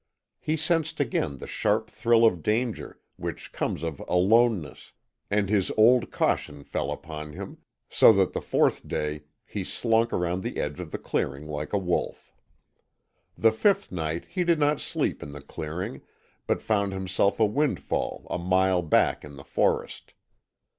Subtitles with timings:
[0.39, 4.93] He sensed again the sharp thrill of danger, which comes of ALONENESS,
[5.29, 10.41] and his old caution fell upon him, so that the fourth day he slunk around
[10.41, 12.33] the edge of the clearing like a wolf.
[13.37, 16.01] The fifth night he did not sleep in the clearing
[16.47, 20.15] but found himself a windfall a mile back in the forest.